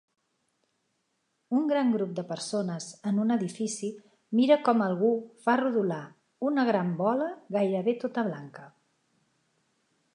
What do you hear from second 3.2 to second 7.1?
un edifici mira com algú fa rodolar una gran